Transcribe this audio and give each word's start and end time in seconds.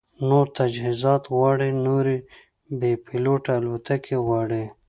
نور 0.29 0.45
تجهیزات 0.57 1.23
غواړي، 1.35 1.69
نورې 1.85 2.17
بې 2.79 2.91
پیلوټه 3.05 3.51
الوتکې 3.59 4.17
غواړي 4.25 4.63